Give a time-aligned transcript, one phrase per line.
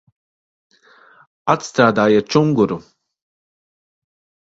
[1.55, 2.81] Atstrādājiet čunguru!